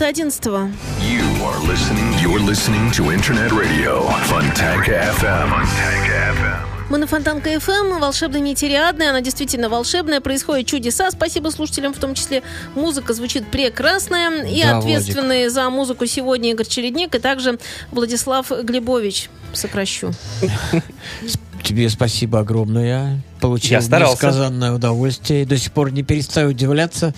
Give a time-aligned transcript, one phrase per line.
[0.00, 0.70] Минуты одиннадцатого.
[1.02, 5.50] You are listening, you're listening to Internet Radio Fontanka FM.
[5.50, 6.70] Fontanka FM.
[6.88, 11.10] Мы на Фонтанка ФМ, волшебная нетериадная, она действительно волшебная, происходят чудеса.
[11.10, 12.42] Спасибо слушателям, в том числе
[12.74, 14.44] музыка звучит прекрасная.
[14.44, 17.58] И Да, ответственные за музыку сегодня Игорь Чередник, и также
[17.90, 20.12] Владислав Глебович, сокращу.
[21.70, 23.22] Тебе спасибо огромное.
[23.40, 24.14] Получил Я старался.
[24.14, 25.42] несказанное удовольствие.
[25.42, 27.14] И до сих пор не перестаю удивляться,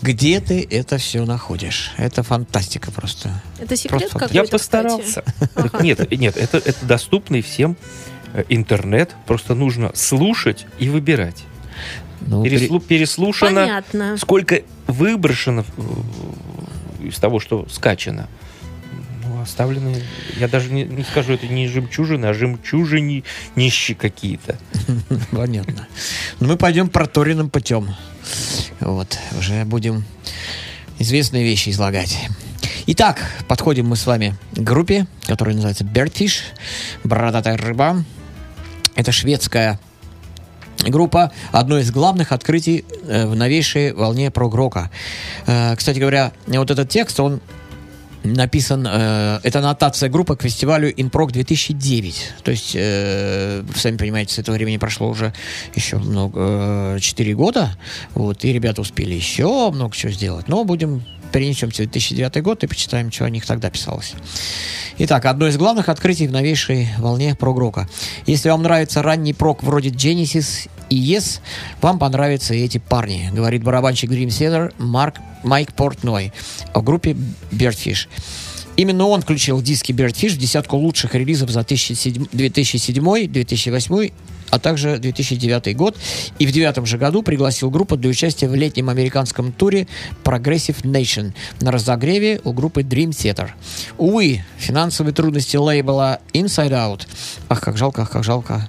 [0.00, 1.90] где ты это все находишь.
[1.96, 3.42] Это фантастика просто.
[3.58, 5.24] Это секрет Просто какой-то, Я постарался.
[5.54, 7.76] Так Нет, нет, это, это доступный всем
[8.32, 9.12] э, интернет.
[9.26, 11.42] Просто нужно слушать и выбирать.
[12.20, 13.62] Ну, Переслу- переслушано.
[13.62, 14.16] Понятно.
[14.18, 18.28] Сколько выброшено э, из того, что скачано.
[19.46, 20.02] Ну, оставлены,
[20.38, 23.24] я даже не, не скажу, это не жемчужины, а жемчужини
[23.54, 24.58] нищи какие-то.
[25.30, 25.86] Понятно.
[26.40, 27.94] Но мы пойдем проторенным путем.
[28.80, 29.18] Вот.
[29.38, 30.04] Уже будем
[30.98, 32.18] известные вещи излагать.
[32.86, 36.40] Итак, подходим мы с вами к группе, которая называется Birdfish.
[37.04, 38.04] Бородатая рыба.
[38.96, 39.78] Это шведская
[40.84, 44.90] группа, одно из главных открытий э, в новейшей волне прог-рока.
[45.46, 47.40] Э, кстати говоря, вот этот текст, он
[48.32, 52.34] написан, э, это аннотация группы к фестивалю Инпрок 2009.
[52.42, 55.32] То есть, э, сами понимаете, с этого времени прошло уже
[55.74, 57.70] еще много, э, 4 года,
[58.14, 60.48] вот, и ребята успели еще много чего сделать.
[60.48, 64.14] Но будем перенесемся в 2009 год и почитаем, что о них тогда писалось.
[64.98, 67.88] Итак, одно из главных открытий в новейшей волне прог-рока.
[68.26, 71.40] Если вам нравится ранний прог вроде Genesis и Yes,
[71.80, 76.32] вам понравятся и эти парни, говорит барабанщик Dream Theater Марк Майк Портной
[76.72, 77.16] о группе
[77.50, 78.08] Birdfish.
[78.76, 84.10] Именно он включил диски Birdfish в десятку лучших релизов за 2007, 2008,
[84.50, 85.96] а также 2009 год.
[86.38, 89.86] И в девятом же году пригласил группу для участия в летнем американском туре
[90.24, 93.50] Progressive Nation на разогреве у группы Dream Theater.
[93.98, 97.06] Увы, финансовые трудности лейбла Inside Out,
[97.48, 98.68] ах, как жалко, ах, как жалко,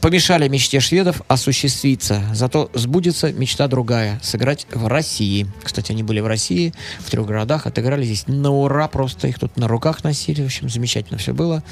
[0.00, 2.22] помешали мечте шведов осуществиться.
[2.32, 5.46] Зато сбудется мечта другая– сыграть в России.
[5.62, 9.56] Кстати, они были в России, в трех городах, отыграли здесь на ура, просто их тут
[9.56, 10.42] на руках носили.
[10.42, 11.62] В общем, замечательно все было.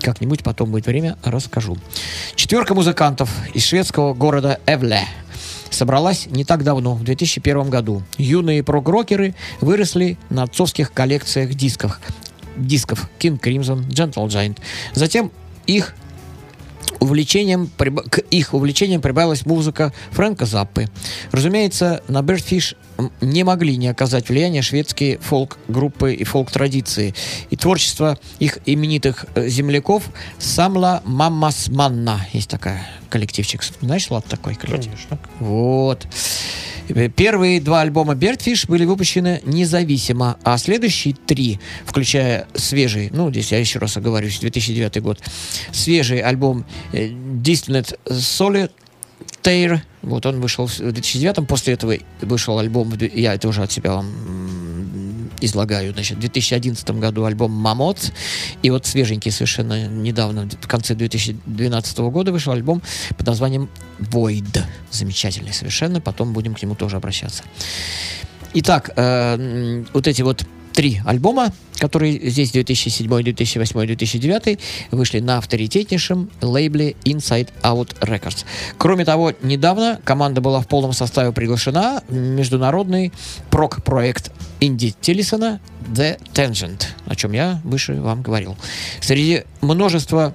[0.00, 1.76] Как-нибудь потом будет время, расскажу.
[2.34, 5.06] Четверка музыкантов из шведского города Эвле
[5.68, 8.02] собралась не так давно, в 2001 году.
[8.16, 12.00] Юные прог-рокеры выросли на отцовских коллекциях дисков.
[12.56, 14.56] Дисков King Crimson, Gentle Giant.
[14.94, 15.30] Затем
[15.66, 15.94] их
[17.00, 20.86] увлечением, к их увлечениям прибавилась музыка Фрэнка Заппы.
[21.32, 22.22] Разумеется, на
[22.98, 27.14] м, не могли не оказать влияния шведские фолк-группы и фолк-традиции.
[27.50, 30.04] И творчество их именитых э, земляков
[30.38, 32.26] Самла Маммас Манна.
[32.32, 33.62] Есть такая коллективчик.
[33.80, 34.92] Знаешь, Влад, такой коллектив?
[34.92, 35.18] Конечно.
[35.40, 36.06] Вот.
[36.88, 43.52] Э, Первые два альбома Birdfish были выпущены независимо, а следующие три, включая свежий, ну, здесь
[43.52, 45.20] я еще раз оговорюсь, 2009 год,
[45.72, 53.34] свежий альбом э, Distant Solitaire, вот он вышел в 2009, после этого вышел альбом, я
[53.34, 54.59] это уже от себя вам
[55.40, 58.12] излагаю, значит, в 2011 году альбом «Мамот»,
[58.62, 62.82] и вот свеженький совершенно недавно, в конце 2012 года вышел альбом
[63.16, 64.62] под названием «Void».
[64.90, 67.44] Замечательный совершенно, потом будем к нему тоже обращаться.
[68.54, 74.58] Итак, э, вот эти вот три альбома, которые здесь 2007, 2008, 2009
[74.90, 78.44] вышли на авторитетнейшем лейбле Inside Out Records.
[78.78, 83.12] Кроме того, недавно команда была в полном составе приглашена в международный
[83.50, 88.56] прок-проект Инди Тиллисона The Tangent, о чем я выше вам говорил.
[89.00, 90.34] Среди множества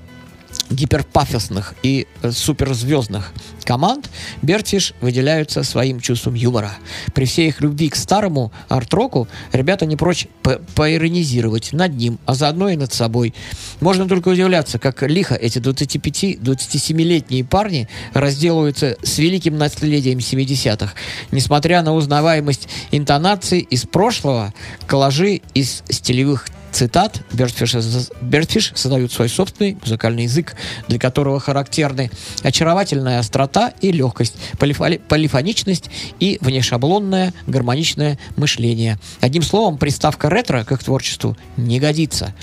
[0.70, 3.32] гиперпафосных и э, суперзвездных
[3.64, 4.10] команд
[4.42, 6.72] Бертиш выделяются своим чувством юмора.
[7.14, 12.36] При всей их любви к старому арт-року ребята не прочь по- поиронизировать над ним, а
[12.36, 13.34] заодно и над собой.
[13.82, 20.94] Можно только удивляться, как лихо эти 25-27-летние парни разделываются с великим наследием 70-х.
[21.32, 24.54] Несмотря на узнаваемость интонаций из прошлого,
[24.88, 30.56] коллажи из стилевых цитат Бертфиш, создают свой собственный музыкальный язык,
[30.90, 32.12] для которого характерны
[32.44, 35.90] очаровательная острота и легкость, полифоли- полифоничность
[36.20, 39.00] и внешаблонное гармоничное мышление.
[39.22, 42.36] Одним словом, приставка ретро к их творчеству не годится.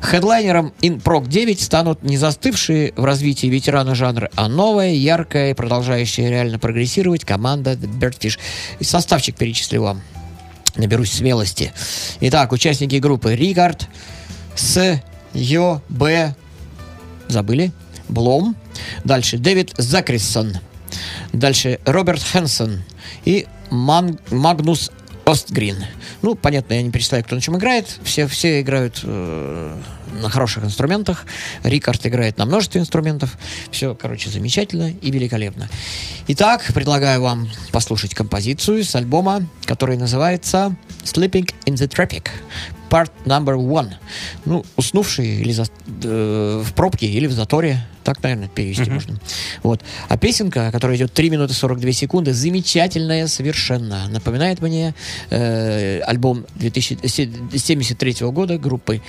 [0.00, 6.28] Хедлайнером InProc 9 станут не застывшие в развитии ветераны жанра, а новая, яркая и продолжающая
[6.30, 8.38] реально прогрессировать команда The Birdfish.
[8.78, 10.02] И составчик перечислю вам
[10.76, 11.72] наберусь смелости.
[12.20, 13.88] Итак, участники группы Ригард,
[14.54, 15.00] С,
[15.34, 16.34] Йо, Б,
[17.28, 17.72] забыли,
[18.08, 18.56] Блом,
[19.04, 20.58] дальше Дэвид Закриссон,
[21.32, 22.82] дальше Роберт Хэнсон
[23.24, 24.90] и Ман- Магнус
[25.24, 25.76] Остгрин.
[26.20, 27.98] Ну, понятно, я не представляю, кто на чем играет.
[28.02, 29.76] Все, все играют э,
[30.20, 31.26] на хороших инструментах.
[31.62, 33.36] Рикард играет на множестве инструментов.
[33.70, 35.68] Все, короче, замечательно и великолепно.
[36.28, 42.28] Итак, предлагаю вам послушать композицию с альбома, который называется Sleeping in the Traffic.
[42.90, 43.92] Part number one.
[44.44, 45.66] Ну, уснувший или за-
[46.04, 47.86] э, в пробке, или в заторе.
[48.04, 49.18] Так, наверное, перевести можно.
[49.62, 49.80] Вот.
[50.08, 54.08] А песенка, которая идет 3 минуты 42 секунды, замечательная совершенно.
[54.08, 54.94] Напоминает мне
[55.30, 59.00] э, альбом 2073 года группы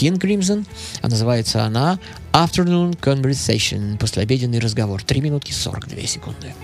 [0.00, 0.66] King Crimson.
[1.02, 1.98] А называется она
[2.32, 3.98] Afternoon Conversation.
[3.98, 5.02] Послеобеденный разговор.
[5.02, 6.54] 3 минутки 42 секунды.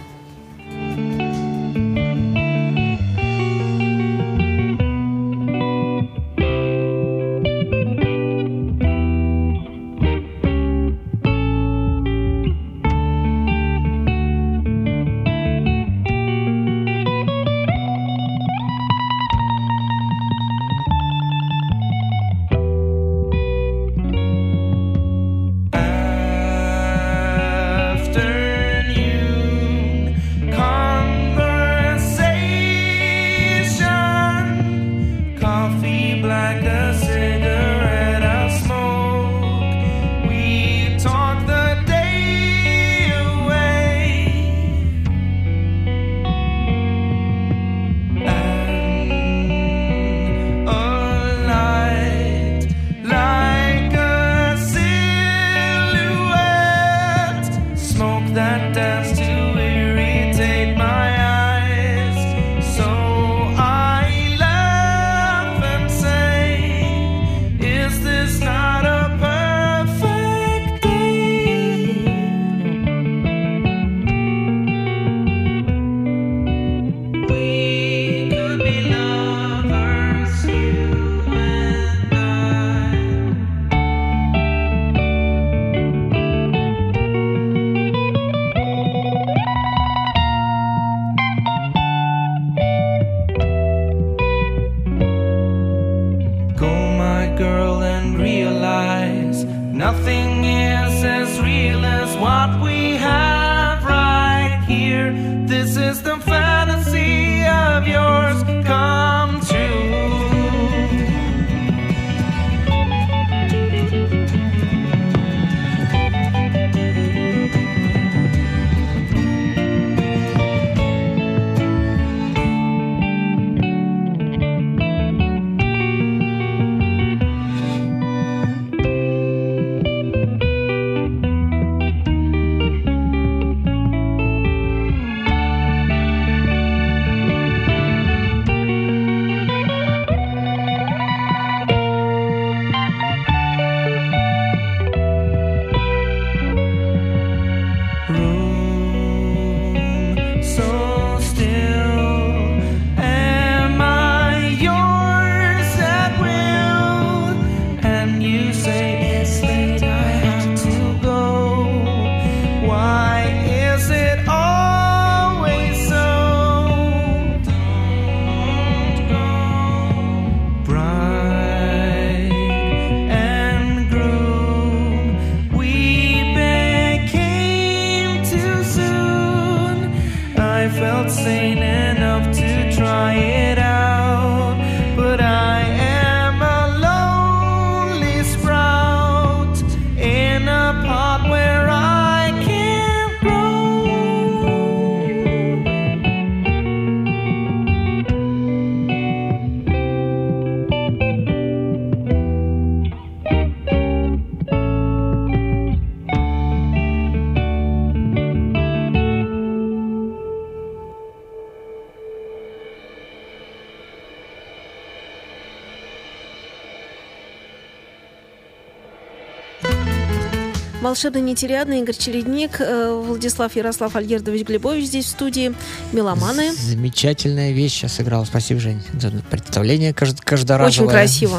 [220.86, 225.52] Волшебный нетериадный Игорь Чередник, э, Владислав Ярослав Альгердович Глебович здесь в студии,
[225.90, 226.52] меломаны.
[226.52, 228.24] Замечательная вещь сейчас сыграл.
[228.24, 230.86] Спасибо, Жень, за представление кажд- каждоразовое.
[230.86, 231.38] Очень красиво.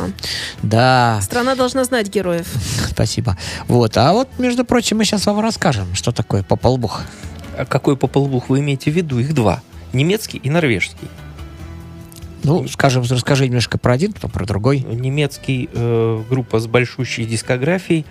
[0.63, 2.45] Да, Страна должна знать героев.
[2.91, 3.37] спасибо.
[3.69, 7.03] Вот, а вот, между прочим, мы сейчас вам расскажем, что такое пополбух.
[7.57, 9.17] А какой пополбух вы имеете в виду?
[9.19, 9.61] Их два.
[9.93, 11.07] Немецкий и норвежский.
[12.43, 14.79] Ну, скажем, расскажи немножко про один, потом про другой.
[14.79, 18.05] Немецкий э, группа с большущей дискографией,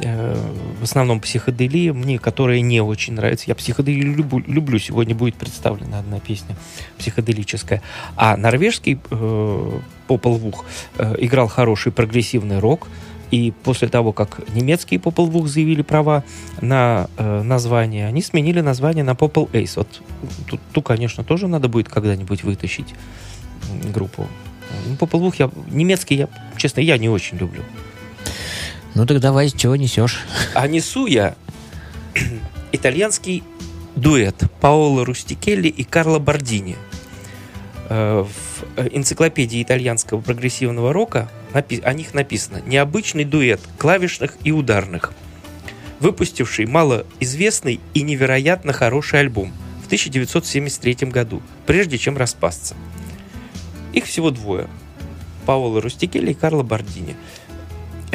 [0.00, 3.44] в основном психоделия, мне которая не очень нравится.
[3.48, 4.78] Я психоделию люблю, люблю.
[4.78, 6.56] сегодня будет представлена одна песня
[6.98, 7.80] психоделическая.
[8.16, 10.64] А норвежский э, Попелвух
[10.98, 12.88] э, играл хороший прогрессивный рок,
[13.30, 16.24] и после того, как немецкие Попелвух заявили права
[16.60, 19.72] на э, название, они сменили название на Popel Ace.
[19.76, 20.02] Вот
[20.46, 22.94] тут, ту, конечно, тоже надо будет когда-нибудь вытащить
[23.92, 24.26] группу.
[24.88, 27.62] Ну, Попелвух я немецкий, я, честно, я не очень люблю.
[28.94, 30.24] Ну, так давай, чего несешь?
[30.54, 31.34] А несу я
[32.72, 33.42] итальянский
[33.96, 36.76] дуэт Паоло Рустикелли и Карло Бордини.
[37.88, 45.12] Э, В энциклопедии итальянского прогрессивного рока о них написано «Необычный дуэт клавишных и ударных,
[46.00, 52.76] выпустивший малоизвестный и невероятно хороший альбом в 1973 году, прежде чем распасться».
[53.92, 54.68] Их всего двое.
[55.46, 57.16] Паоло Рустикелли и Карло Бордини.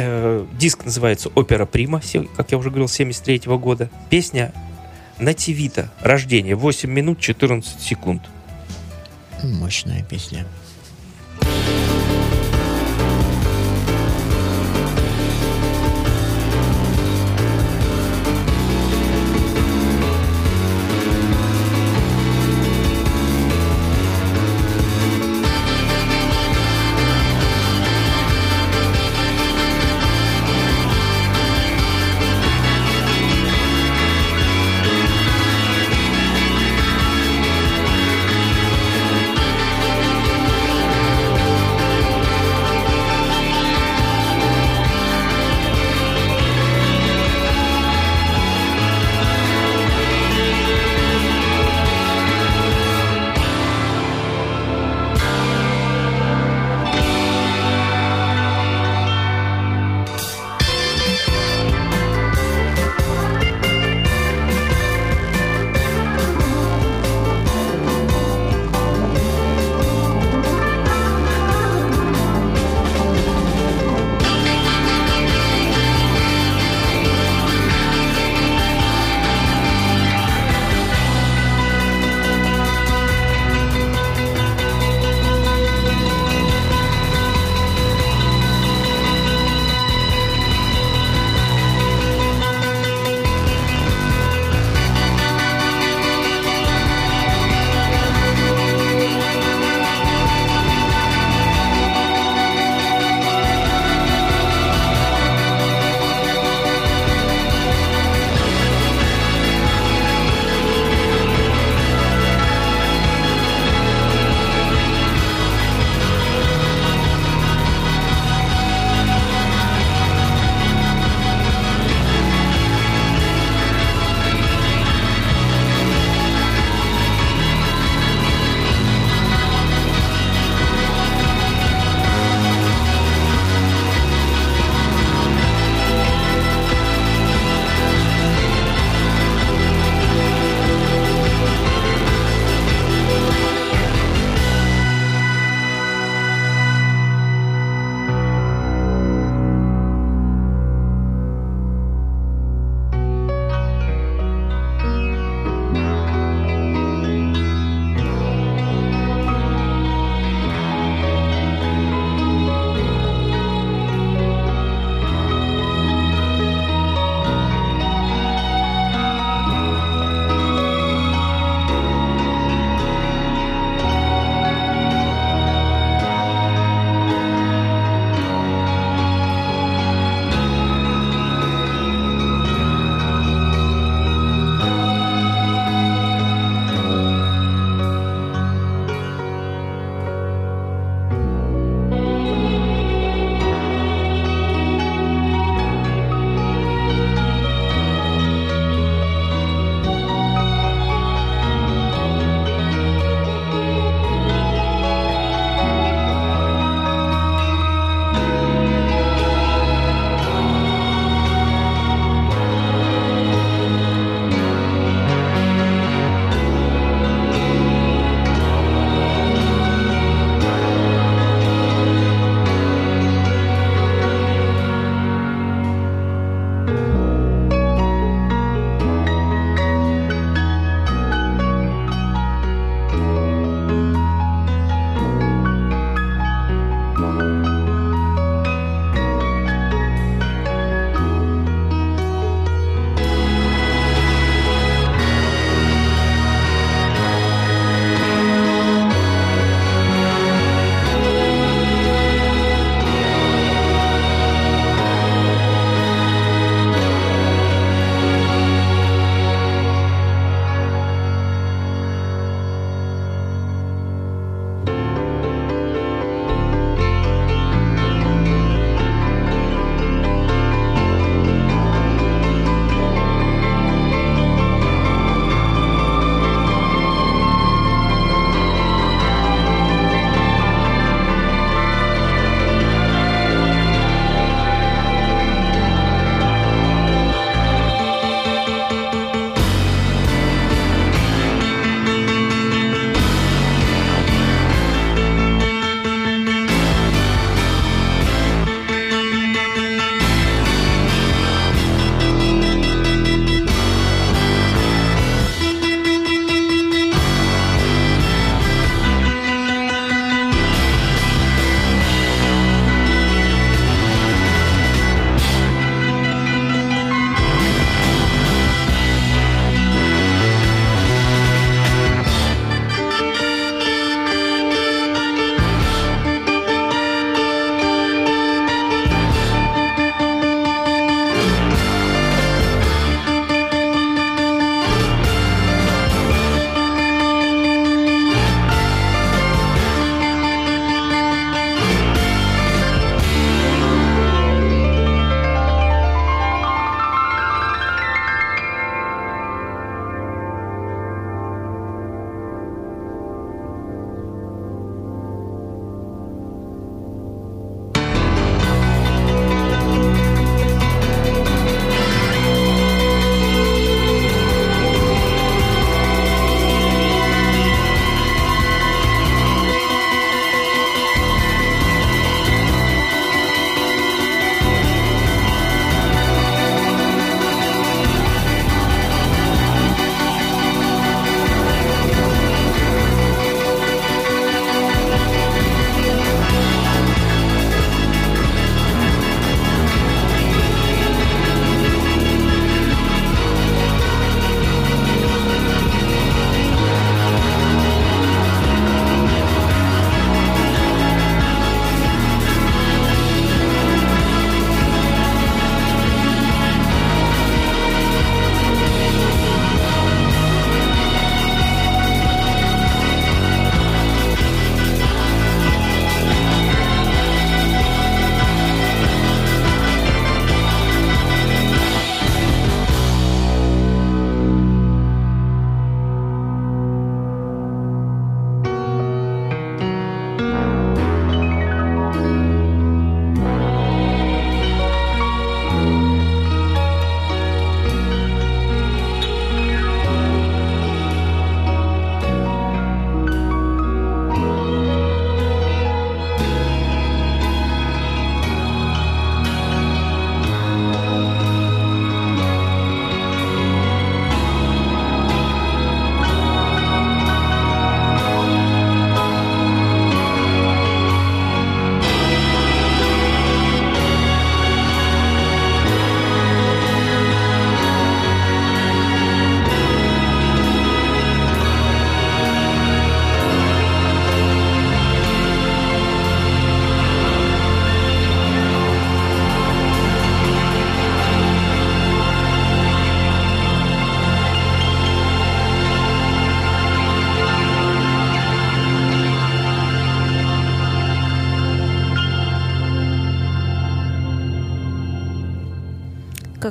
[0.02, 2.02] Э, Диск называется «Опера Прима»,
[2.38, 3.90] как я уже говорил, 73 года.
[4.10, 4.54] Песня
[5.20, 5.92] «Нативита.
[6.00, 6.56] Рождение.
[6.56, 8.22] 8 минут 14 секунд».
[9.44, 10.46] Мощная песня.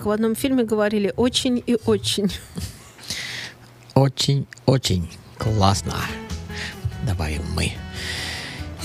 [0.08, 2.32] В одном фильме говорили, очень и очень.
[3.94, 5.96] Очень-очень классно.
[7.06, 7.72] Добавим мы.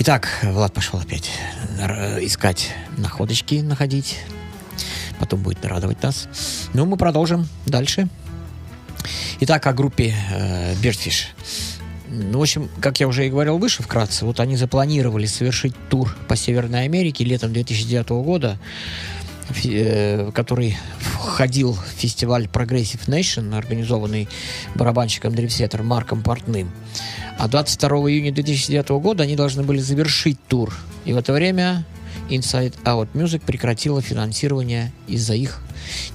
[0.00, 1.30] Итак, Влад пошел опять
[2.20, 4.18] искать находочки, находить.
[5.18, 6.28] Потом будет радовать нас.
[6.74, 8.08] Ну, мы продолжим дальше.
[9.40, 10.74] Итак, о группе э.
[12.10, 16.14] Ну, в общем, как я уже и говорил выше вкратце, вот они запланировали совершить тур
[16.28, 18.58] по Северной Америке летом 2009 года,
[19.64, 24.28] э, который входил в фестиваль Progressive Nation, организованный
[24.74, 26.70] барабанщиком древсетер Марком Портным.
[27.38, 30.72] А 22 июня 2009 года они должны были завершить тур
[31.04, 31.84] И в это время
[32.30, 35.60] Inside Out Music прекратила финансирование из-за их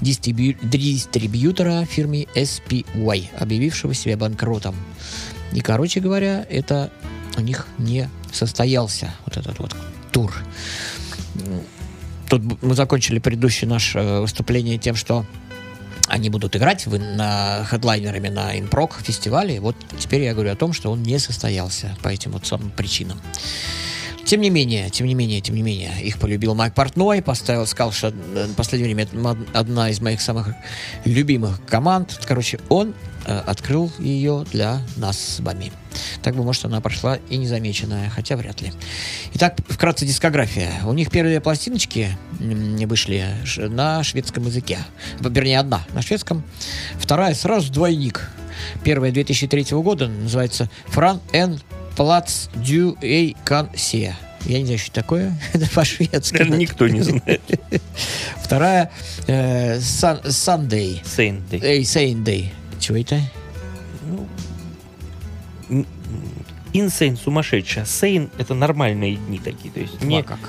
[0.02, 4.76] дистрибью- дистрибьютора фирме SPY, объявившего себя банкротом.
[5.52, 6.92] И, короче говоря, это
[7.38, 9.76] у них не состоялся, вот этот вот
[10.12, 10.34] тур.
[12.30, 15.26] Тут мы закончили предыдущее наше выступление тем, что
[16.08, 19.60] они будут играть в- на хедлайнерами на Инпрок фестивале.
[19.60, 23.20] Вот теперь я говорю о том, что он не состоялся по этим вот самым причинам.
[24.26, 27.92] Тем не менее, тем не менее, тем не менее, их полюбил Майк Портной, поставил, сказал,
[27.92, 30.54] что э, в последнее время это одна из моих самых
[31.04, 32.20] любимых команд.
[32.28, 32.94] Короче, он
[33.26, 35.72] э, открыл ее для нас с вами.
[36.22, 38.72] Так бы, может, она прошла и незамеченная, хотя вряд ли.
[39.34, 40.72] Итак, вкратце дискография.
[40.86, 43.26] У них первые пластиночки вышли
[43.58, 44.80] на шведском языке.
[45.20, 46.44] Вернее, одна на шведском,
[46.98, 48.30] вторая сразу двойник.
[48.84, 51.60] Первая 2003 года называется «Фран эн
[51.96, 54.16] Плац дю эй кан се».
[54.46, 55.34] Я не знаю, что это такое.
[55.54, 56.34] Это по-шведски.
[56.34, 57.42] Наверное, никто не знает.
[58.38, 58.90] Вторая
[59.28, 61.02] э, Sunday.
[61.06, 61.60] Сейнты.
[61.62, 62.50] Эй, Sunday.
[62.80, 63.20] Чего это?
[66.74, 67.86] Инсейн сумасшедшая.
[67.86, 69.72] Сейн это нормальные дни такие.
[69.74, 70.40] То есть Не не как.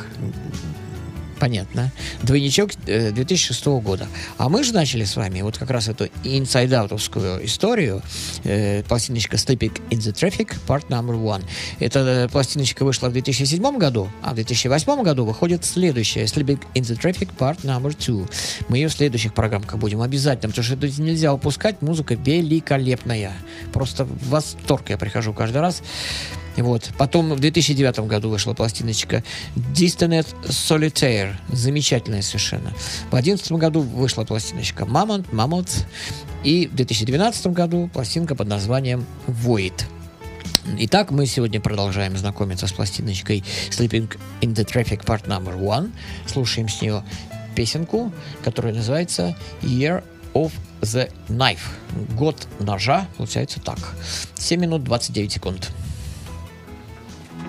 [1.40, 1.90] Понятно.
[2.22, 4.06] Двойничок э, 2006 года.
[4.36, 8.02] А мы же начали с вами вот как раз эту инсайдаутовскую историю.
[8.44, 11.42] Э, пластиночка Sleeping in the Traffic, part number one.
[11.78, 16.82] Эта э, пластиночка вышла в 2007 году, а в 2008 году выходит следующая Sleeping in
[16.82, 18.30] the Traffic, part number two.
[18.68, 21.80] Мы ее в следующих программках будем обязательно, потому что это нельзя упускать.
[21.80, 23.32] Музыка великолепная.
[23.72, 25.82] Просто в восторг я прихожу каждый раз.
[26.56, 26.90] Вот.
[26.98, 29.22] Потом в 2009 году вышла пластиночка
[29.74, 31.34] Distant Solitaire.
[31.50, 32.70] Замечательная совершенно.
[33.08, 35.84] В 2011 году вышла пластиночка Mammoth, Mammoth.
[36.44, 39.84] И в 2012 году пластинка под названием Void.
[40.78, 45.90] Итак, мы сегодня продолжаем знакомиться с пластиночкой Sleeping in the Traffic Part Number One.
[46.26, 47.02] Слушаем с нее
[47.54, 48.12] песенку,
[48.44, 51.58] которая называется Year of the Knife.
[52.16, 53.78] Год ножа, получается так.
[54.36, 55.70] 7 минут 29 секунд.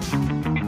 [0.02, 0.61] Thank you.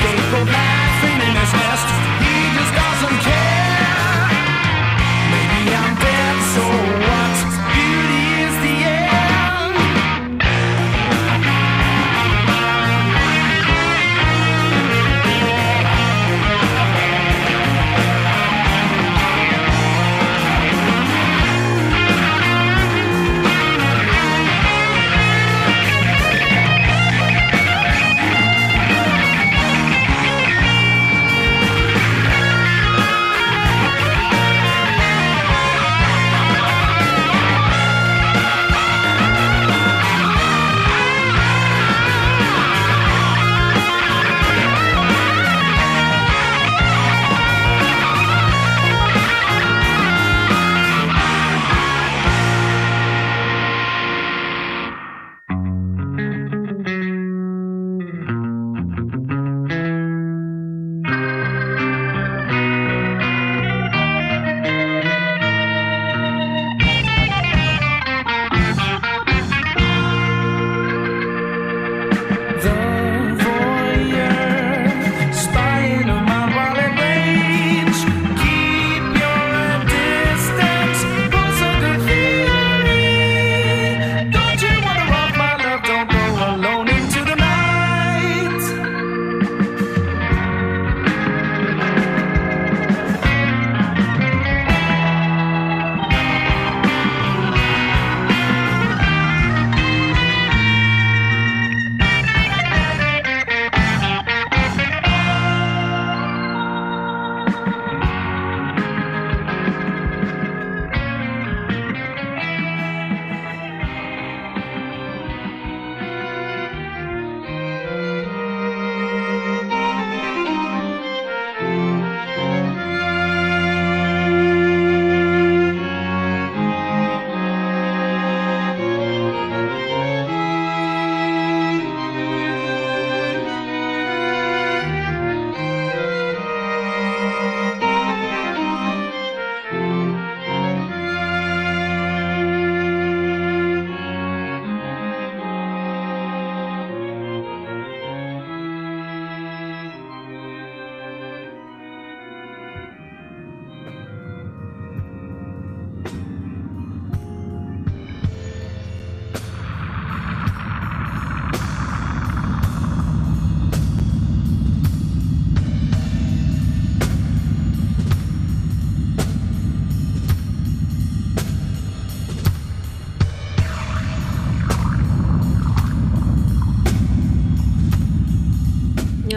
[0.00, 1.99] escape laughing in freeman's nest.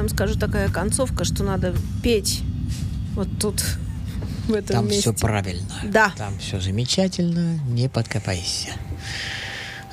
[0.03, 2.41] Вам скажу такая концовка, что надо петь
[3.15, 3.63] вот тут,
[4.47, 5.01] в этом Там месте.
[5.01, 5.73] все правильно.
[5.85, 6.11] Да.
[6.17, 8.69] Там все замечательно, не подкопайся.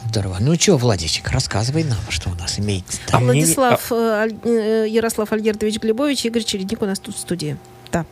[0.08, 0.38] Здорово.
[0.40, 2.98] Ну что, Владичек, рассказывай нам, что у нас имеется.
[3.12, 7.18] А не- Владислав, э, Аль- э, Ярослав Альгердович Глебович, Игорь Чередник у нас тут в
[7.20, 7.56] студии.
[7.92, 8.04] Да.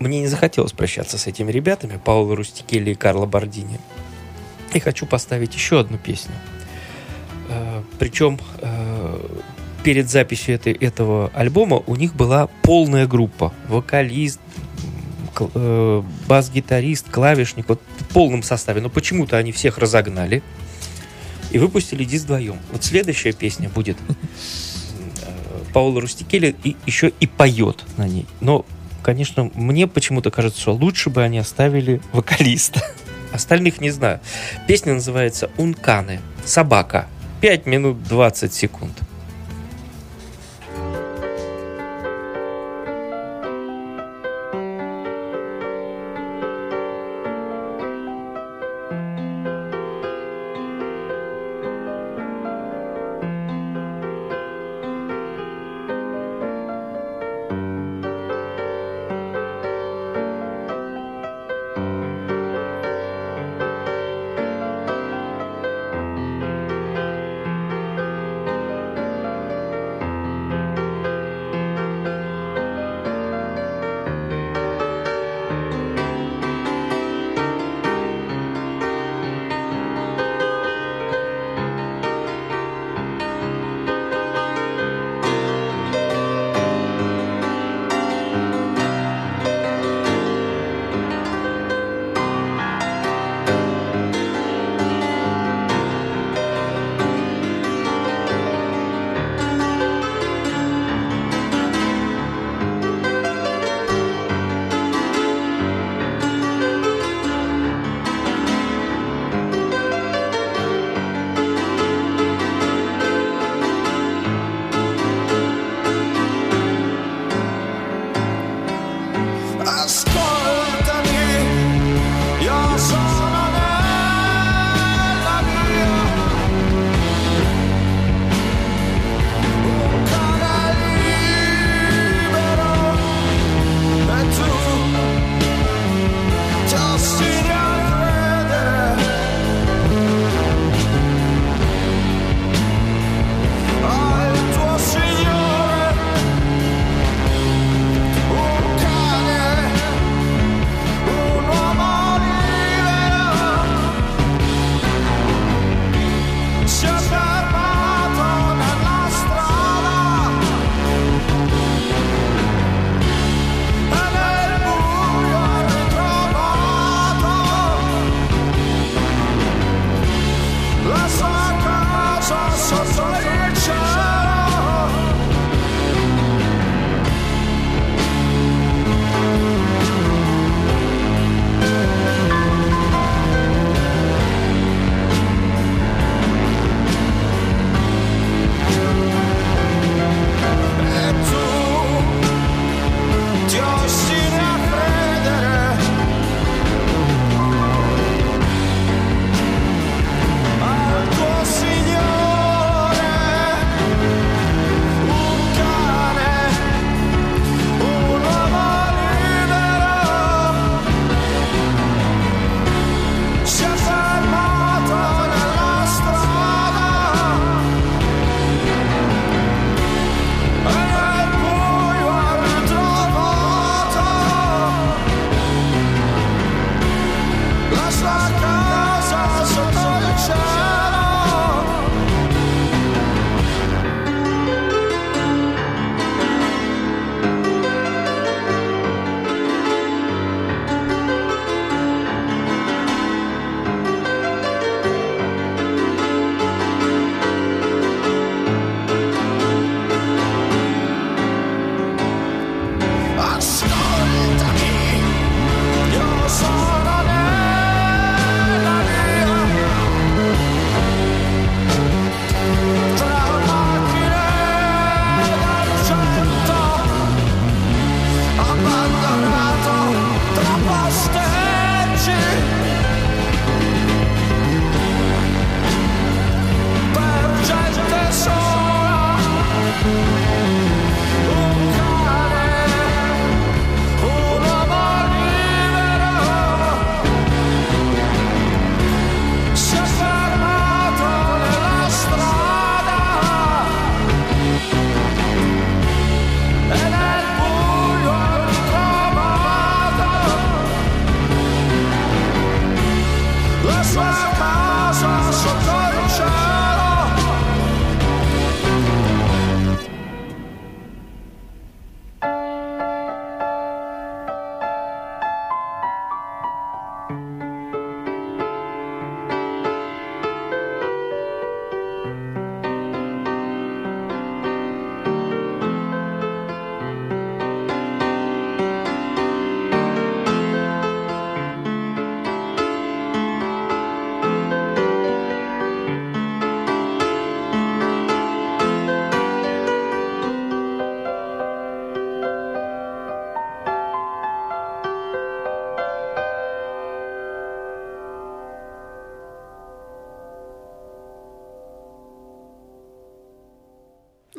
[0.00, 3.78] Мне не захотелось прощаться с этими ребятами, Пауло Рустикелли и Карло Бордини.
[4.74, 6.32] И хочу поставить еще одну песню.
[7.50, 9.28] Э, Причем э,
[9.88, 13.54] перед записью этой, этого альбома у них была полная группа.
[13.68, 14.38] Вокалист,
[15.40, 17.66] э, бас-гитарист, клавишник.
[17.70, 18.82] Вот в полном составе.
[18.82, 20.42] Но почему-то они всех разогнали.
[21.52, 22.58] И выпустили диск вдвоем.
[22.70, 25.32] Вот следующая песня будет э,
[25.72, 28.26] Паула Рустикели и еще и поет на ней.
[28.42, 28.66] Но,
[29.02, 32.82] конечно, мне почему-то кажется, что лучше бы они оставили вокалиста.
[33.32, 34.20] Остальных не знаю.
[34.66, 36.20] Песня называется «Унканы».
[36.44, 37.06] Собака.
[37.40, 38.92] 5 минут 20 секунд.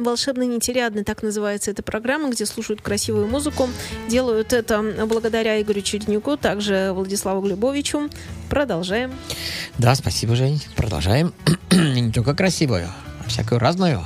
[0.09, 3.69] «Волшебный нетериадный», так называется эта программа, где слушают красивую музыку.
[4.07, 8.09] Делают это благодаря Игорю Череднюку, также Владиславу Глебовичу.
[8.49, 9.13] Продолжаем.
[9.77, 10.61] Да, спасибо, Жень.
[10.75, 11.33] Продолжаем.
[11.71, 12.89] Не только красивую,
[13.23, 14.05] а всякую разную.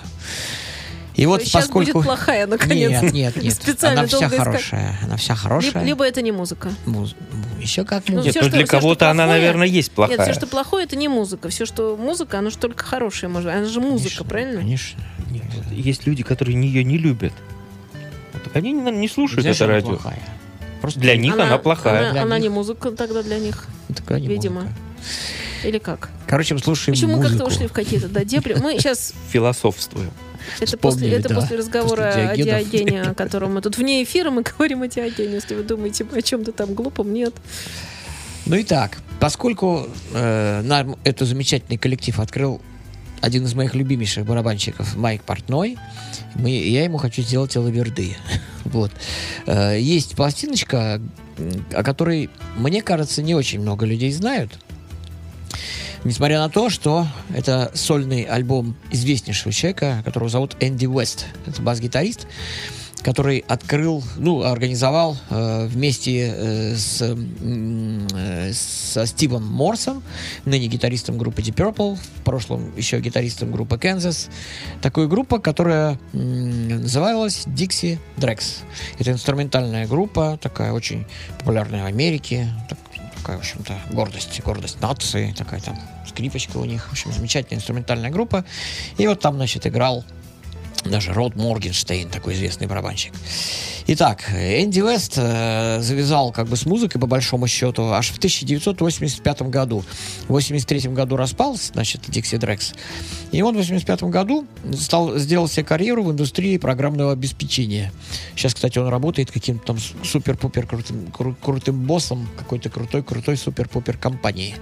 [1.16, 1.92] И вот Сейчас поскольку...
[2.00, 2.90] будет плохая, наконец.
[3.04, 3.54] Нет, нет, нет.
[3.62, 4.40] Специально Она вся искать.
[4.40, 4.98] хорошая.
[5.04, 5.84] Она вся Либо, хорошая.
[5.84, 6.72] либо это не музыка.
[6.88, 7.16] Муз-
[7.62, 8.24] Еще как Ну.
[8.24, 10.18] Нет, ну что- для кого-то она, плохое- наверное, есть плохая.
[10.18, 11.50] Нет, все, что плохое, это не музыка.
[11.50, 13.52] Все, что музыка, оно же только хорошее может.
[13.52, 14.60] Она же музыка, Конечно, правильно?
[14.62, 15.00] Конечно.
[15.34, 17.34] Нет, есть люди, которые ее не любят.
[18.34, 19.90] Вот так они не, не слушают Знаешь, это она радио.
[19.90, 20.20] плохая.
[20.82, 22.12] Просто Для них она, плохая.
[22.12, 22.44] Она, она них.
[22.44, 23.68] не музыка тогда для них.
[23.96, 24.62] такая не видимо.
[24.62, 24.76] музыка.
[25.64, 26.10] Или как?
[26.28, 27.38] Короче, мы слушаем Почему мы музыку.
[27.38, 28.56] как-то ушли в какие-то да, дебри?
[28.56, 30.12] Мы сейчас Философствуем.
[30.60, 32.36] это Вспомнили, после, это да, после разговора после о.
[32.36, 35.36] Диогене, о котором мы тут вне эфира мы говорим о Диогене.
[35.36, 37.34] Если вы думаете о чем-то там глупом, нет.
[38.46, 42.60] Ну и так, поскольку э, нам этот замечательный коллектив открыл
[43.24, 45.78] один из моих любимейших барабанщиков Майк Портной,
[46.36, 48.18] мы, я ему хочу сделать лаверды.
[48.66, 48.92] вот.
[49.48, 51.00] Э, есть пластиночка,
[51.74, 54.52] о которой, мне кажется, не очень много людей знают.
[56.04, 61.28] Несмотря на то, что это сольный альбом известнейшего человека, которого зовут Энди Уэст.
[61.46, 62.28] Это бас-гитарист,
[63.04, 70.02] который открыл, ну, организовал э, вместе э, с, э, со Стивом Морсом,
[70.46, 74.30] ныне гитаристом группы Deep Purple, в прошлом еще гитаристом группы Kansas,
[74.82, 78.64] такую группу, которая м, называлась Dixie Drex.
[79.00, 81.06] Это инструментальная группа, такая очень
[81.40, 82.80] популярная в Америке, так-
[83.18, 88.10] такая, в общем-то, гордость, гордость нации, такая там скрипочка у них, в общем, замечательная инструментальная
[88.12, 88.46] группа.
[88.98, 90.04] И вот там, значит, играл
[90.86, 93.14] даже Род Моргенштейн, такой известный барабанщик.
[93.86, 99.42] Итак, Энди Вест э, завязал как бы с музыкой, по большому счету, аж в 1985
[99.44, 99.84] году.
[100.28, 102.74] В 83 году распался, значит, Дикси Дрекс.
[103.34, 107.92] И он в 85 году стал, сделал себе карьеру в индустрии программного обеспечения.
[108.36, 114.56] Сейчас, кстати, он работает каким-то там супер-пупер крутым, кру- крутым боссом какой-то крутой-крутой супер-пупер компании.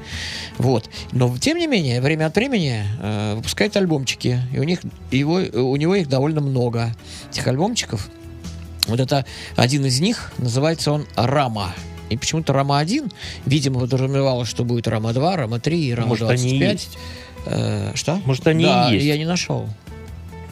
[0.58, 0.90] Вот.
[1.12, 4.42] Но, тем не менее, время от времени э, выпускает альбомчики.
[4.52, 4.80] И у, них,
[5.12, 6.94] его, у него их довольно много,
[7.30, 8.10] этих альбомчиков.
[8.88, 9.26] Вот это
[9.56, 11.74] один из них, называется он «Рама».
[12.10, 13.12] И почему-то «Рама-1»,
[13.46, 16.72] видимо, подразумевалось, что будет «Рама-2», «Рама-3» и Может, они и «Рама-25».
[16.72, 16.98] есть.
[17.46, 18.20] Э, что?
[18.26, 19.06] Может, они и да, есть.
[19.06, 19.70] я не нашел.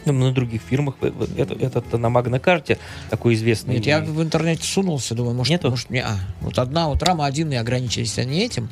[0.05, 2.79] Ну, на других фирмах э, это, этот на Магнокарте
[3.09, 3.75] такой известный.
[3.75, 5.69] Нет, я в интернете сунулся, думаю, может, Нету?
[5.69, 8.69] может не, а, вот одна вот рама один и ограничились они этим.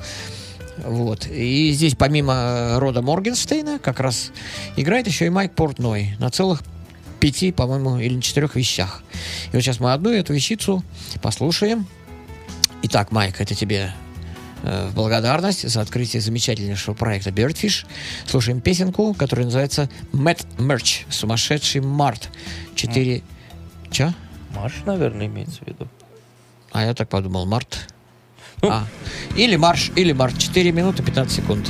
[0.85, 1.27] Вот.
[1.27, 4.31] И здесь помимо э, рода Моргенстейна как раз
[4.75, 6.63] играет еще и Майк Портной на целых
[7.19, 9.03] пяти, по-моему, или четырех вещах.
[9.51, 10.83] И вот сейчас мы одну эту вещицу
[11.21, 11.87] послушаем.
[12.83, 13.93] Итак, Майк, это тебе
[14.63, 17.85] э, в благодарность за открытие замечательнейшего проекта Birdfish.
[18.27, 21.05] Слушаем песенку, которая называется Mad Merch.
[21.09, 22.29] Сумасшедший март.
[22.75, 23.23] Четыре...
[23.89, 24.13] Че?
[24.55, 25.87] Марш, наверное, имеется в виду.
[26.71, 27.87] А я так подумал, март.
[28.61, 28.69] Ну.
[28.69, 28.85] А.
[29.35, 30.37] Или марш, или март.
[30.37, 31.69] 4 минуты 15 секунд.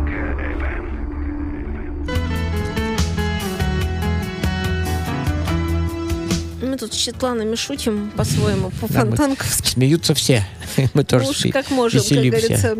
[6.81, 9.69] тут с Четланами шутим по-своему, Да, мы- по-фонтанковски.
[9.69, 10.45] Смеются все.
[10.93, 12.47] Мы тоже Уж сме- как можем, как веселимся.
[12.47, 12.77] говорится.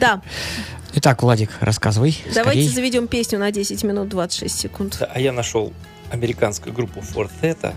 [0.00, 0.22] Да,
[0.94, 2.18] Итак, Владик, рассказывай.
[2.34, 2.74] давайте скорей.
[2.74, 4.96] заведем песню на 10 минут 26 секунд.
[5.00, 5.72] Да, а я нашел
[6.10, 7.74] американскую группу Ford Theta,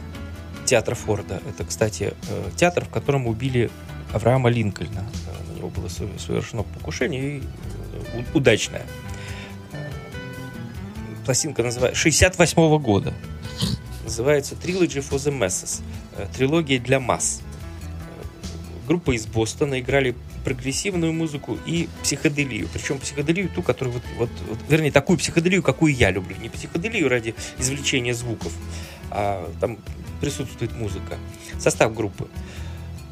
[0.65, 1.41] театр Форда.
[1.49, 3.69] Это, кстати, э, театр, в котором убили
[4.13, 5.03] Авраама Линкольна.
[5.27, 7.43] Э, На него было со- совершено покушение и
[8.13, 8.85] э, удачное.
[9.73, 9.77] Э,
[11.25, 13.13] Пластинка называется 68 года.
[14.09, 15.83] Называется Trilogy for the Masses.
[16.17, 17.41] Э, Трилогия для масс.
[18.87, 22.67] Группа из Бостона играли прогрессивную музыку и психоделию.
[22.73, 26.35] Причем психоделию ту, которую вот, вот, вот, вернее, такую психоделию, какую я люблю.
[26.41, 28.51] Не психоделию ради извлечения звуков,
[29.11, 29.77] а там
[30.21, 31.19] присутствует музыка.
[31.59, 32.27] Состав группы.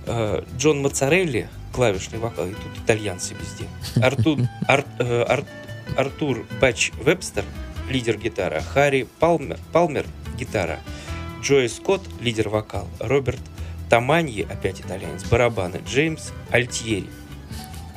[0.08, 3.68] Э, Джон Моцарелли, клавишный вокал, и тут итальянцы везде.
[4.04, 5.45] Артур, Ар- э, Ар-
[5.95, 7.45] Артур Бач Вебстер,
[7.88, 8.62] лидер гитара.
[8.62, 10.08] Харри Палмер, Палмер,
[10.38, 10.80] гитара.
[11.42, 12.88] Джои Скотт, лидер вокал.
[13.00, 13.40] Роберт
[13.90, 15.82] Таманьи, опять итальянец, барабаны.
[15.88, 17.10] Джеймс Альтьери,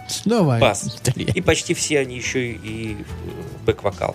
[0.08, 0.98] Снова бас.
[1.00, 1.34] итальянец.
[1.34, 3.04] И почти все они еще и, э,
[3.66, 4.14] бэк-вокал.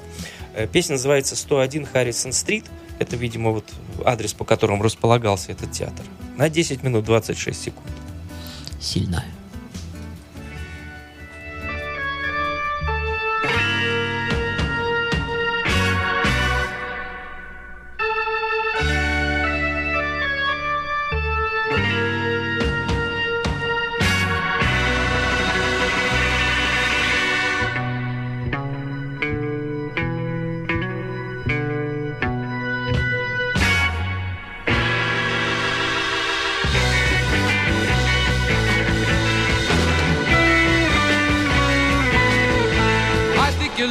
[0.53, 2.65] Э, Песня называется «101 Харрисон-стрит».
[2.99, 3.65] Это, видимо, вот
[4.05, 6.05] адрес, по которому располагался этот театр.
[6.37, 7.87] На 10 минут 26 секунд.
[8.79, 9.25] Сильно.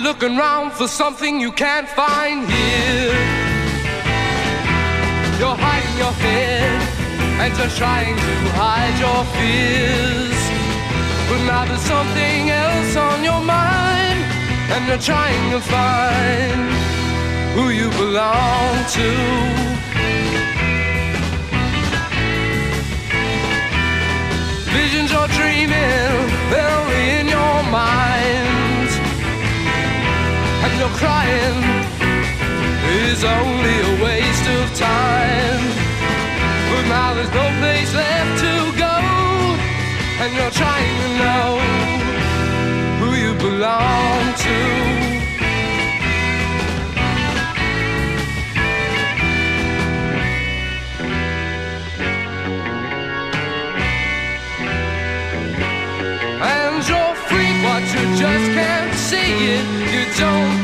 [0.05, 3.17] Looking around for something you can't find here.
[5.41, 6.77] You're hiding your head
[7.41, 10.41] and just trying to hide your fears.
[11.29, 14.21] But now there's something else on your mind,
[14.75, 16.61] and you're trying to find
[17.57, 19.09] who you belong to.
[24.77, 26.13] Visions you're dreaming,
[26.53, 28.64] they're in your mind
[30.79, 31.59] you're crying
[33.13, 35.63] is only a waste of time.
[36.71, 38.97] But now there's no place left to go,
[40.21, 41.49] and you're trying to know
[43.01, 44.59] who you belong to.
[56.47, 59.67] And you're freak, but you just can't see it.
[59.93, 60.64] You don't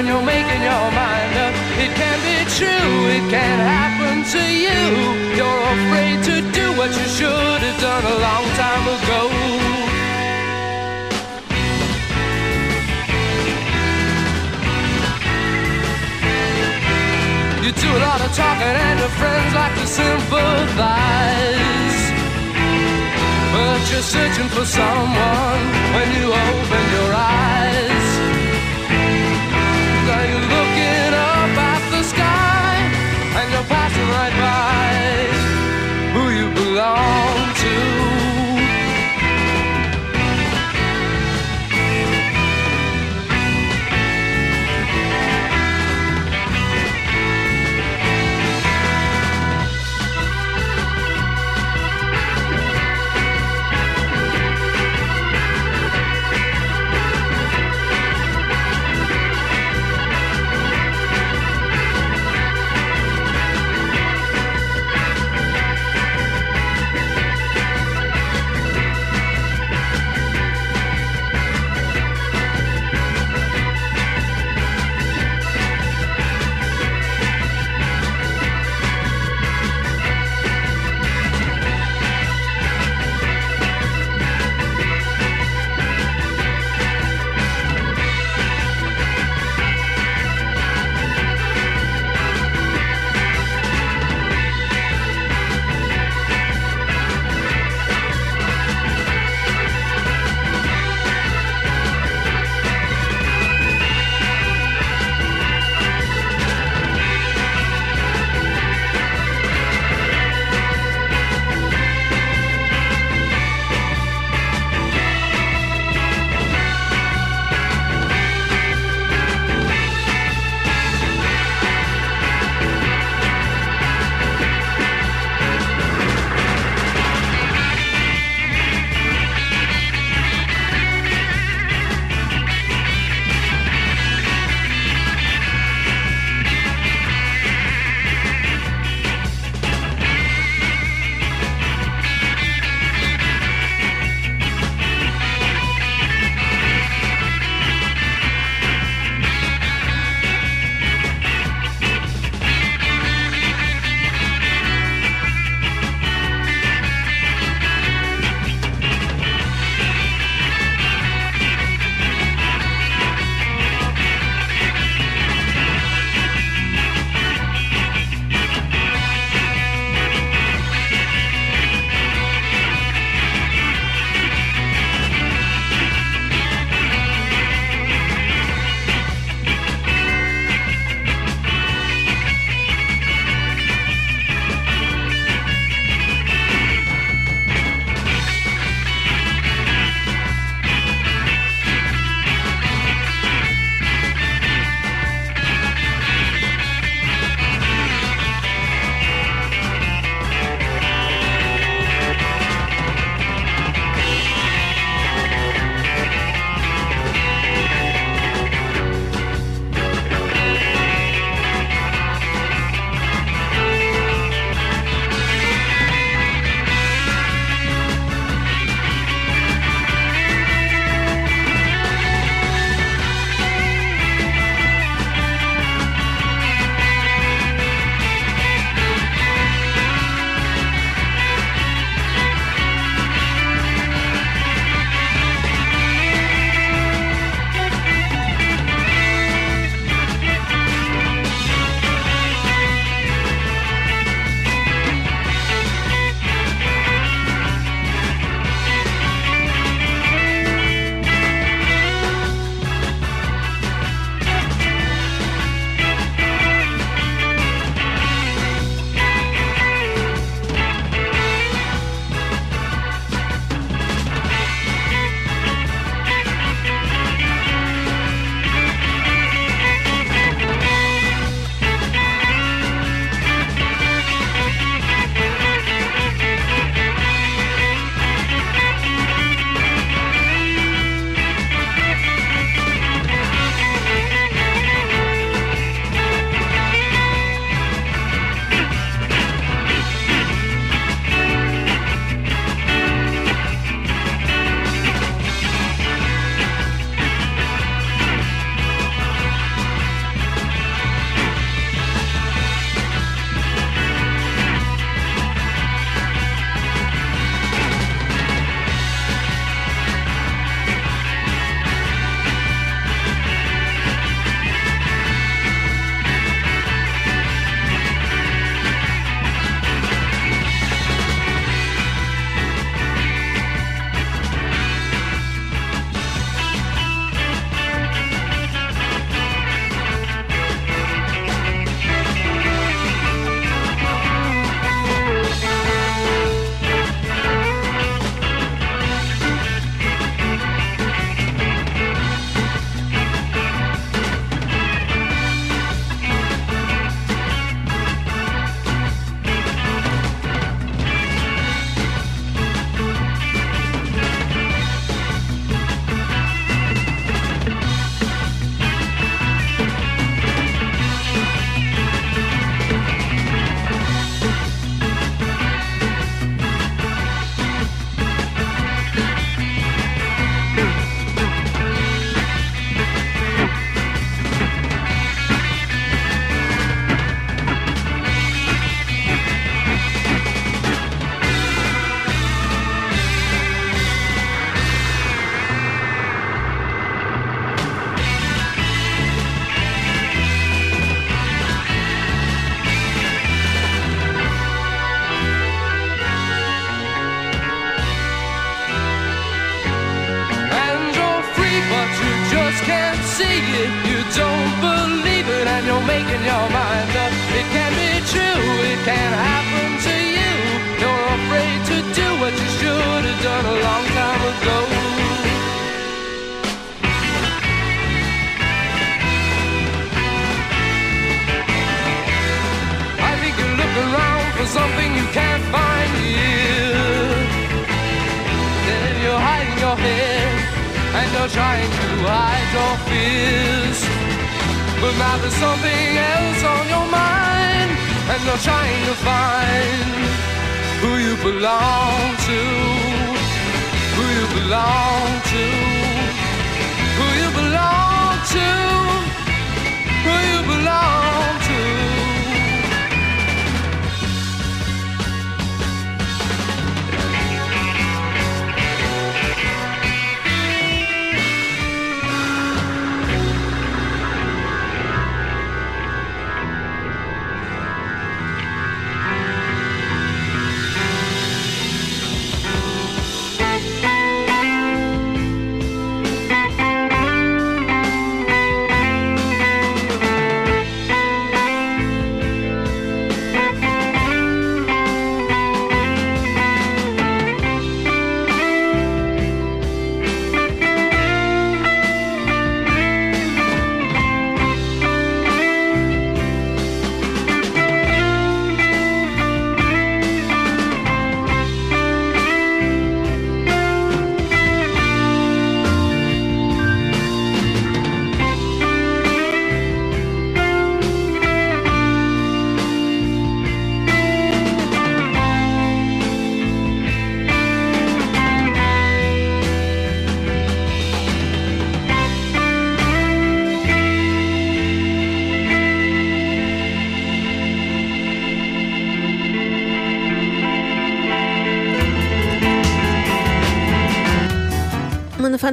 [0.00, 1.52] and you're making your mind up.
[1.84, 4.82] It can be true, it can happen to you.
[5.36, 9.20] You're afraid to do what you should have done a long time ago.
[17.64, 22.00] You do a lot of talking, and your friends like to sympathize.
[23.52, 25.62] But you're searching for someone
[25.94, 27.59] when you open your eyes.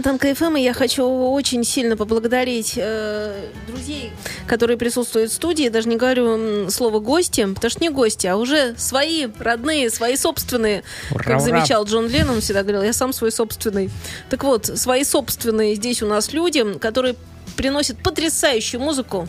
[0.08, 4.14] Фонтанка FM, и я хочу очень сильно поблагодарить э, друзей,
[4.48, 5.68] которые присутствуют в студии.
[5.68, 10.84] Даже не говорю слово гости, потому что не гости, а уже свои, родные, свои собственные.
[11.12, 11.40] Ура, как ура.
[11.42, 13.90] замечал Джон Леннон, всегда говорил, я сам свой собственный.
[14.30, 17.16] Так вот, свои собственные здесь у нас люди, которые
[17.58, 19.28] приносят потрясающую музыку.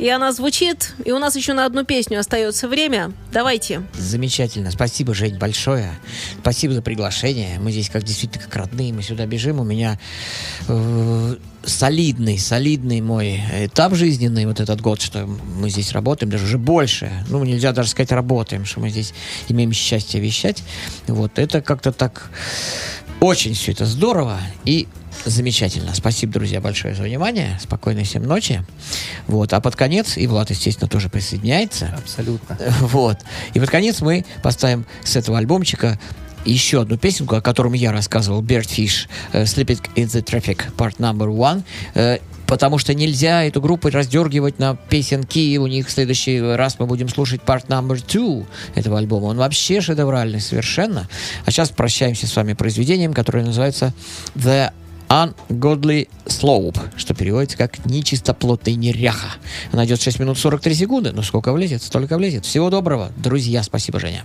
[0.00, 3.12] И она звучит, и у нас еще на одну песню остается время.
[3.34, 3.82] Давайте.
[3.92, 4.70] Замечательно.
[4.70, 5.90] Спасибо, Жень, большое.
[6.40, 7.58] Спасибо за приглашение.
[7.60, 8.94] Мы здесь как действительно как родные.
[8.94, 9.60] Мы сюда бежим.
[9.60, 10.00] У меня
[10.68, 16.56] э, солидный, солидный мой этап жизненный вот этот год, что мы здесь работаем, даже уже
[16.56, 17.12] больше.
[17.28, 19.12] Ну, нельзя даже сказать работаем, что мы здесь
[19.48, 20.62] имеем счастье вещать.
[21.08, 21.38] Вот.
[21.38, 22.30] Это как-то так
[23.20, 24.88] очень все это здорово и
[25.24, 25.94] замечательно.
[25.94, 27.58] Спасибо, друзья, большое за внимание.
[27.62, 28.64] Спокойной всем ночи.
[29.26, 29.52] Вот.
[29.52, 31.94] А под конец, и Влад, естественно, тоже присоединяется.
[31.96, 32.58] Абсолютно.
[32.80, 33.18] Вот.
[33.54, 35.98] И под конец мы поставим с этого альбомчика
[36.44, 41.28] еще одну песенку, о котором я рассказывал, Birdfish, э, Sleeping in the Traffic, part number
[41.28, 41.62] one.
[41.94, 42.18] Э,
[42.50, 45.56] Потому что нельзя эту группу раздергивать на песенки.
[45.56, 48.44] У них в следующий раз мы будем слушать part number two
[48.74, 49.26] этого альбома.
[49.26, 51.08] Он вообще шедевральный совершенно.
[51.46, 53.94] А сейчас прощаемся с вами произведением, которое называется
[54.34, 54.72] The
[55.10, 59.32] Ungodly Slope, что переводится как нечистоплотный неряха.
[59.72, 62.44] Она идет 6 минут 43 секунды, но сколько влезет, столько влезет.
[62.44, 63.64] Всего доброго, друзья.
[63.64, 64.24] Спасибо, Женя.